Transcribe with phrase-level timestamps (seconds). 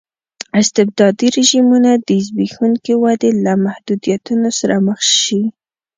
[0.61, 5.41] استبدادي رژیمونه د زبېښونکې ودې له محدودیتونو سره مخ شي.